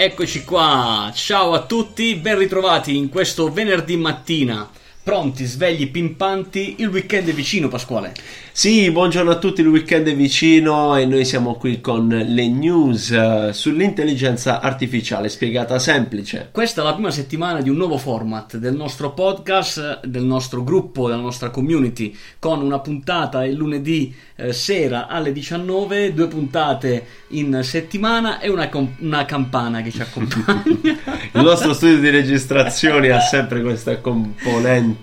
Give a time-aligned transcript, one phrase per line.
[0.00, 4.70] Eccoci qua, ciao a tutti, ben ritrovati in questo venerdì mattina.
[5.02, 8.12] Pronti, svegli, pimpanti, il weekend è vicino Pasquale.
[8.52, 13.10] Sì, buongiorno a tutti, il weekend è vicino e noi siamo qui con le news
[13.10, 16.48] uh, sull'intelligenza artificiale spiegata semplice.
[16.50, 21.08] Questa è la prima settimana di un nuovo format del nostro podcast, del nostro gruppo,
[21.08, 27.60] della nostra community, con una puntata il lunedì eh, sera alle 19, due puntate in
[27.62, 30.62] settimana e una, com- una campana che ci accompagna.
[30.64, 34.97] il nostro studio di registrazioni ha sempre questa componente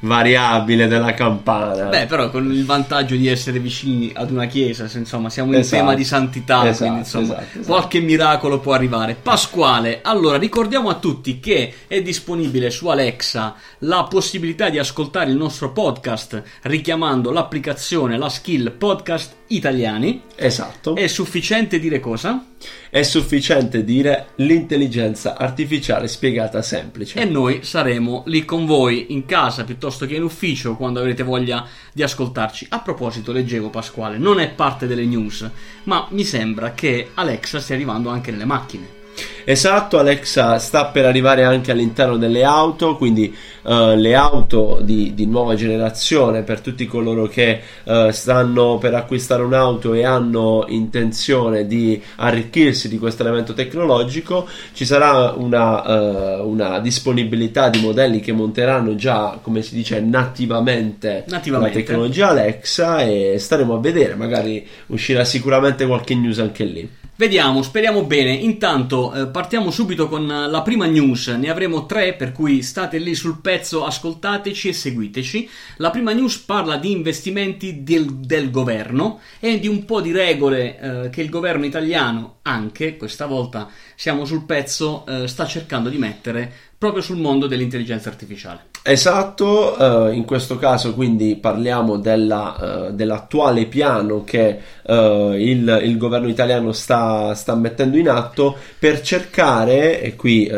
[0.00, 1.86] variabile della campana.
[1.86, 5.76] Beh, però con il vantaggio di essere vicini ad una chiesa, insomma, siamo in esatto.
[5.76, 9.16] tema di santità, esatto, quindi insomma, esatto, esatto, qualche miracolo può arrivare.
[9.20, 15.36] Pasquale, allora ricordiamo a tutti che è disponibile su Alexa la possibilità di ascoltare il
[15.36, 20.22] nostro podcast richiamando l'applicazione, la skill podcast italiani.
[20.34, 20.94] Esatto.
[20.94, 22.46] È sufficiente dire cosa?
[22.90, 27.20] È sufficiente dire l'intelligenza artificiale spiegata semplice.
[27.20, 31.66] E noi saremo lì con voi in casa piuttosto che in ufficio quando avrete voglia
[31.92, 32.66] di ascoltarci.
[32.70, 35.48] A proposito, leggevo Pasquale, non è parte delle news,
[35.84, 39.00] ma mi sembra che Alexa stia arrivando anche nelle macchine.
[39.44, 45.26] Esatto, Alexa sta per arrivare anche all'interno delle auto, quindi uh, le auto di, di,
[45.26, 52.00] nuova generazione per tutti coloro che uh, stanno per acquistare un'auto e hanno intenzione di
[52.16, 58.94] arricchirsi di questo elemento tecnologico, ci sarà una, uh, una disponibilità di modelli che monteranno
[58.94, 65.24] già, come si dice, nativamente, nativamente, la tecnologia Alexa e staremo a vedere, magari uscirà
[65.24, 67.00] sicuramente qualche news anche lì.
[67.14, 68.32] Vediamo, speriamo bene.
[68.32, 71.28] Intanto eh, partiamo subito con la prima news.
[71.28, 75.48] Ne avremo tre, per cui state lì sul pezzo, ascoltateci e seguiteci.
[75.76, 80.78] La prima news parla di investimenti del, del governo e di un po' di regole
[80.78, 85.98] eh, che il governo italiano, anche questa volta siamo sul pezzo, eh, sta cercando di
[85.98, 86.52] mettere
[86.82, 88.70] proprio sul mondo dell'intelligenza artificiale.
[88.84, 95.96] Esatto, uh, in questo caso quindi parliamo della, uh, dell'attuale piano che uh, il, il,
[95.96, 100.50] governo italiano sta, sta, mettendo in atto per cercare, e qui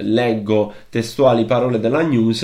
[0.00, 2.37] leggo testuali parole della news,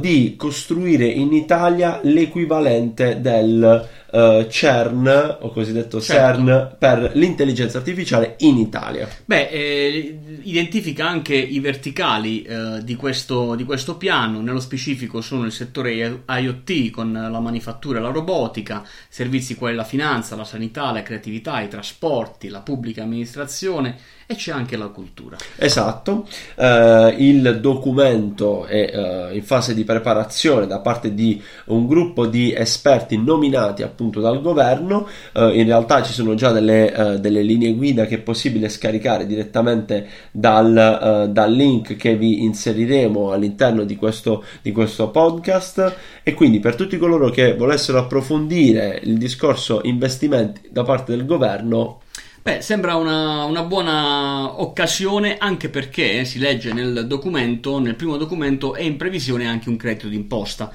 [0.00, 6.44] di costruire in Italia l'equivalente del uh, CERN, o cosiddetto certo.
[6.44, 9.08] CERN, per l'intelligenza artificiale in Italia.
[9.24, 15.44] Beh, eh, identifica anche i verticali eh, di, questo, di, questo, piano, nello specifico sono
[15.44, 20.92] il settore IoT con la manifattura e la robotica, servizi quali la finanza, la sanità,
[20.92, 25.36] la creatività, i trasporti, la pubblica amministrazione e c'è anche la cultura.
[25.56, 32.26] Esatto, uh, il documento è uh, in fase di preparazione da parte di un gruppo
[32.26, 37.74] di esperti nominati appunto dal governo, uh, in realtà ci sono già delle, delle, linee
[37.74, 44.44] guida che è possibile scaricare direttamente dal, dal, link che vi inseriremo all'interno di questo,
[44.62, 45.94] di questo podcast.
[46.22, 52.00] E quindi per tutti coloro che volessero approfondire il discorso investimenti da parte del governo
[52.46, 58.16] Beh, sembra una, una, buona occasione anche perché eh, si legge nel documento, nel primo
[58.16, 60.72] documento, è in previsione anche un credito d'imposta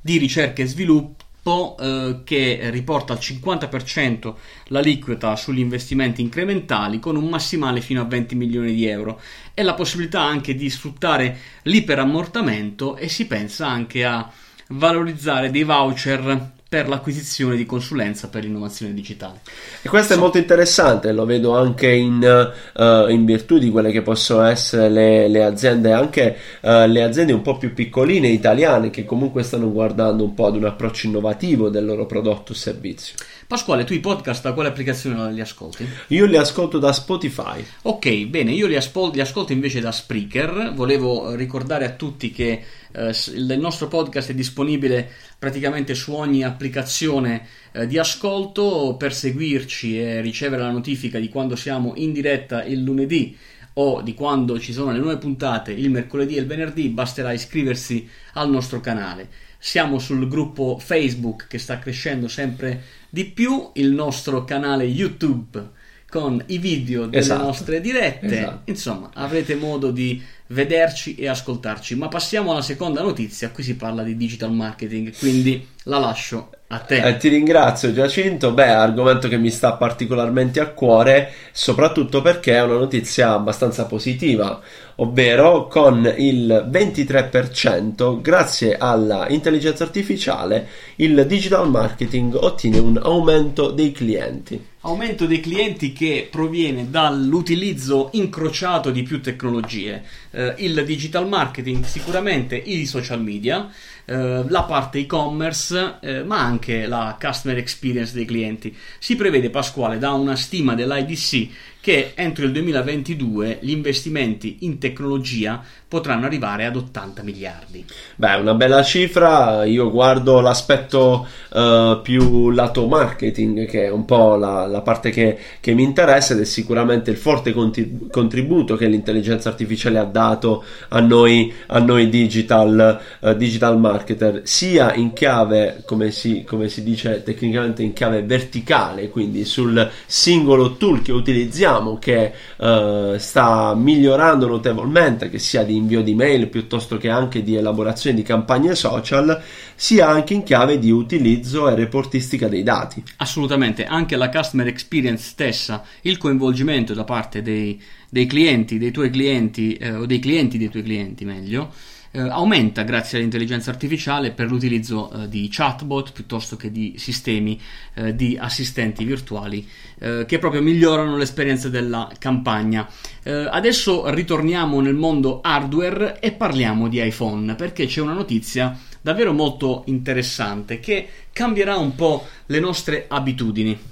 [0.00, 4.34] di ricerca e sviluppo eh, che riporta al 50%
[4.66, 9.20] l'aliquota sugli investimenti incrementali con un massimale fino a 20 milioni di euro.
[9.54, 14.30] E la possibilità anche di sfruttare l'iperammortamento e si pensa anche a
[14.68, 19.40] valorizzare dei voucher per l'acquisizione di consulenza per l'innovazione digitale.
[19.82, 20.18] E questo so.
[20.18, 24.88] è molto interessante, lo vedo anche in, uh, in virtù di quelle che possono essere
[24.88, 29.70] le, le aziende, anche uh, le aziende un po' più piccoline italiane che comunque stanno
[29.70, 33.16] guardando un po' ad un approccio innovativo del loro prodotto o servizio.
[33.46, 35.86] Pasquale, tu i podcast da quale applicazione li ascolti?
[36.06, 37.62] Io li ascolto da Spotify.
[37.82, 40.72] Ok, bene, io li, ascol- li ascolto invece da Spreaker.
[40.74, 45.10] Volevo ricordare a tutti che eh, il nostro podcast è disponibile
[45.42, 51.56] praticamente su ogni applicazione eh, di ascolto per seguirci e ricevere la notifica di quando
[51.56, 53.36] siamo in diretta il lunedì
[53.72, 58.08] o di quando ci sono le nuove puntate il mercoledì e il venerdì, basterà iscriversi
[58.34, 59.28] al nostro canale.
[59.58, 62.80] Siamo sul gruppo Facebook che sta crescendo sempre
[63.10, 65.70] di più, il nostro canale YouTube
[66.08, 67.42] con i video delle esatto.
[67.42, 68.38] nostre dirette.
[68.38, 68.70] Esatto.
[68.70, 70.22] Insomma, avrete modo di
[70.52, 71.96] vederci e ascoltarci.
[71.96, 73.50] Ma passiamo alla seconda notizia.
[73.50, 77.02] Qui si parla di digital marketing, quindi la lascio a te.
[77.02, 82.62] Eh, ti ringrazio Giacinto, beh, argomento che mi sta particolarmente a cuore, soprattutto perché è
[82.62, 84.60] una notizia abbastanza positiva
[84.96, 93.92] ovvero con il 23% grazie alla intelligenza artificiale il digital marketing ottiene un aumento dei
[93.92, 94.70] clienti.
[94.84, 100.02] Aumento dei clienti che proviene dall'utilizzo incrociato di più tecnologie,
[100.32, 103.70] eh, il digital marketing sicuramente, i social media,
[104.04, 108.76] eh, la parte e-commerce, eh, ma anche la customer experience dei clienti.
[108.98, 111.48] Si prevede, Pasquale, da una stima dell'IDC
[111.82, 117.84] che entro il 2022 gli investimenti in tecnologia potranno arrivare ad 80 miliardi.
[118.14, 119.64] Beh, una bella cifra.
[119.64, 125.36] Io guardo l'aspetto uh, più lato marketing, che è un po' la, la parte che,
[125.60, 130.64] che, mi interessa ed è sicuramente il forte conti- contributo che l'intelligenza artificiale ha dato
[130.90, 136.84] a noi, a noi digital, uh, digital marketer, sia in chiave, come si, come si
[136.84, 143.74] dice tecnicamente, in chiave verticale, quindi sul singolo tool che utilizziamo vediamo che uh, sta
[143.74, 148.74] migliorando notevolmente, che sia di invio di mail piuttosto che anche di elaborazione di campagne
[148.74, 149.40] social,
[149.74, 153.02] sia anche in chiave di utilizzo e reportistica dei dati.
[153.16, 159.10] Assolutamente, anche la customer experience stessa, il coinvolgimento da parte dei, dei clienti, dei tuoi
[159.10, 161.72] clienti eh, o dei clienti dei tuoi clienti meglio
[162.12, 167.60] eh, aumenta grazie all'intelligenza artificiale per l'utilizzo eh, di chatbot piuttosto che di sistemi
[167.94, 169.66] eh, di assistenti virtuali
[169.98, 172.88] eh, che proprio migliorano l'esperienza della campagna.
[173.22, 179.32] Eh, adesso ritorniamo nel mondo hardware e parliamo di iPhone perché c'è una notizia davvero
[179.32, 183.90] molto interessante che cambierà un po' le nostre abitudini.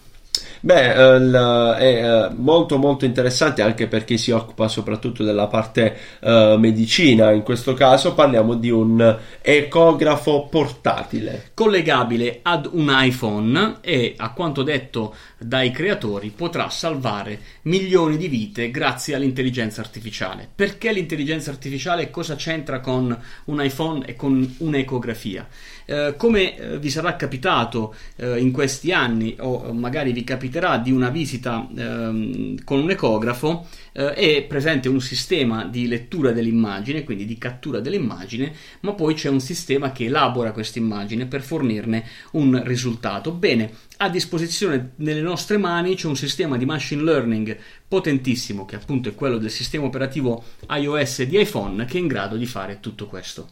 [0.62, 6.57] Beh, uh, è uh, molto molto interessante anche perché si occupa soprattutto della parte uh,
[6.57, 7.33] medicina.
[7.33, 11.51] In questo caso parliamo di un ecografo portatile.
[11.55, 18.70] Collegabile ad un iPhone e a quanto detto dai creatori potrà salvare milioni di vite
[18.70, 20.48] grazie all'intelligenza artificiale.
[20.54, 25.48] Perché l'intelligenza artificiale cosa c'entra con un iPhone e con un'ecografia?
[25.87, 30.92] Eh, come eh, vi sarà capitato eh, in questi anni o magari vi capiterà di
[30.92, 37.25] una visita ehm, con un ecografo, eh, è presente un sistema di lettura dell'immagine, quindi
[37.25, 42.62] di cattura dell'immagine, ma poi c'è un sistema che elabora questa immagine per fornirne un
[42.64, 43.32] risultato.
[43.32, 43.72] Bene,
[44.02, 47.56] a disposizione nelle nostre mani c'è un sistema di machine learning
[47.87, 52.37] potentissimo, che appunto è quello del sistema operativo iOS di iPhone, che è in grado
[52.37, 53.49] di fare tutto questo.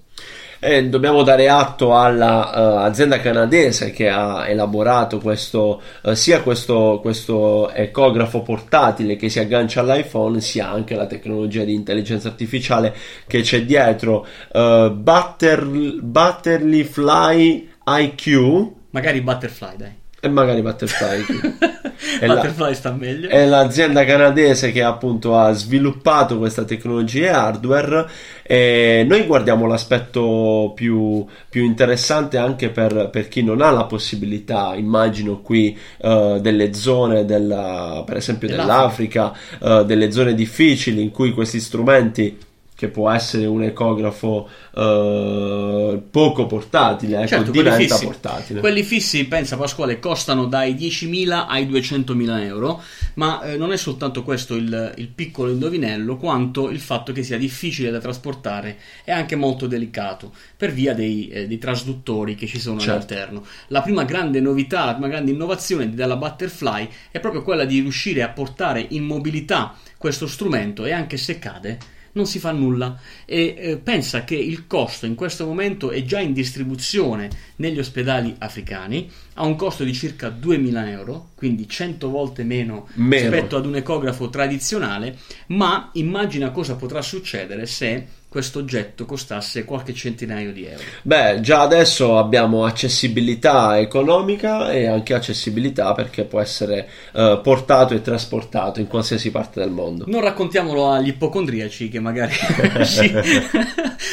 [0.59, 7.71] E dobbiamo dare atto all'azienda uh, canadese che ha elaborato questo, uh, sia questo, questo,
[7.71, 12.97] ecografo portatile che si aggancia all'iPhone, sia anche la tecnologia di intelligenza artificiale
[13.27, 14.27] che c'è dietro.
[14.50, 18.73] Uh, Butter, Butterly Fly IQ.
[18.91, 19.98] Magari Butterfly, dai.
[20.20, 21.25] E magari Butterfly.
[22.26, 23.29] Butterfly la, sta meglio.
[23.29, 28.09] È l'azienda canadese che appunto ha sviluppato questa tecnologia hardware
[28.43, 34.75] e noi guardiamo l'aspetto più, più interessante anche per, per, chi non ha la possibilità,
[34.75, 41.31] immagino qui, uh, delle zone della, per esempio dell'Africa, uh, delle zone difficili in cui
[41.32, 42.37] questi strumenti
[42.79, 48.61] che può essere un ecografo uh, poco portatile, ecco, certo, diventa quelli fissi, portatile.
[48.61, 52.81] Quelli fissi, pensa Pasquale, costano dai 10.000 ai 200.000 euro,
[53.15, 57.37] ma eh, non è soltanto questo il, il, piccolo indovinello, quanto il fatto che sia
[57.37, 62.61] difficile da trasportare e anche molto delicato per via dei, eh, dei trasduttori che ci
[62.61, 63.12] sono certo.
[63.12, 63.45] all'interno.
[63.69, 68.23] La prima grande novità, la prima grande innovazione della Butterfly è proprio quella di riuscire
[68.23, 73.55] a portare in mobilità questo strumento e anche se cade non si fa nulla e
[73.57, 79.11] eh, pensa che il costo in questo momento è già in distribuzione negli ospedali africani
[79.35, 83.31] a un costo di circa 2000 euro, quindi 100 volte meno, meno.
[83.31, 85.17] rispetto ad un ecografo tradizionale,
[85.49, 90.82] ma immagina cosa potrà succedere se questo oggetto costasse qualche centinaio di euro.
[91.02, 98.02] Beh, già adesso abbiamo accessibilità economica e anche accessibilità perché può essere uh, portato e
[98.02, 100.04] trasportato in qualsiasi parte del mondo.
[100.06, 102.35] Non raccontiamolo agli ipocondriaci che magari
[102.85, 103.11] sì.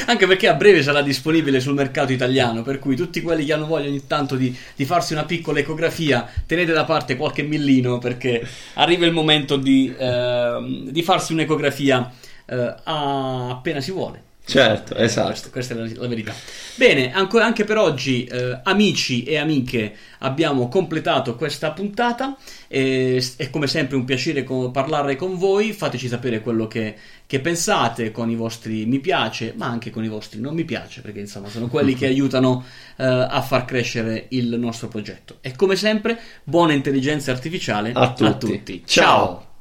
[0.08, 3.66] anche perché a breve sarà disponibile sul mercato italiano, per cui tutti quelli che hanno
[3.66, 8.48] voglia ogni tanto di, di farsi una piccola ecografia, tenete da parte qualche millino perché
[8.76, 12.12] arriva il momento di, uh, di farsi un'ecografia
[12.46, 14.24] eh, appena si vuole.
[14.46, 15.28] Certo, eh, esatto.
[15.28, 16.34] Questo, questa è la, la, verità.
[16.76, 22.38] Bene, anche, anche per oggi, eh, amici e amiche, abbiamo completato questa puntata.
[22.68, 25.74] E, è come sempre un piacere con, parlare con voi.
[25.74, 30.10] Fateci sapere quello che, che, pensate con i vostri mi piace, ma anche con i
[30.10, 32.64] vostri non mi piace, perché insomma sono quelli che aiutano
[32.98, 35.38] eh, a far crescere il nostro progetto.
[35.42, 38.26] E come sempre, buona intelligenza artificiale a tutti.
[38.26, 38.84] A tutti.
[38.86, 39.06] Ciao.
[39.06, 39.54] Ciao.